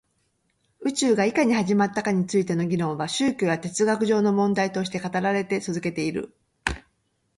[0.83, 6.35] 宇宙がいかに始まったかについての議論は宗教や哲学上の問題として語られて続けている